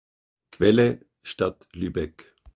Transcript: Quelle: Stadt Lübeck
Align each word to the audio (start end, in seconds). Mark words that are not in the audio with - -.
Quelle: 0.49 1.05
Stadt 1.21 1.67
Lübeck 1.73 2.33